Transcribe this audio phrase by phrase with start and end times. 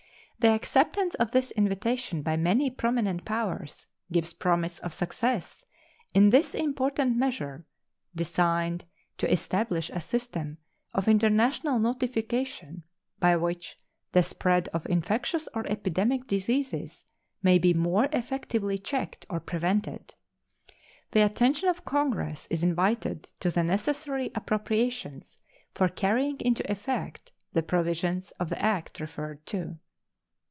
[0.41, 5.67] The acceptance of this invitation by many prominent powers gives promise of success
[6.15, 7.67] in this important measure,
[8.15, 8.85] designed
[9.19, 10.57] to establish a system
[10.95, 12.81] of international notification
[13.19, 13.77] by which
[14.13, 17.05] the spread of infectious or epidemic diseases
[17.43, 20.15] may be more effectively checked or prevented.
[21.11, 25.37] The attention of Congress is invited to the necessary appropriations
[25.75, 29.77] for carrying into effect the provisions of the act referred to.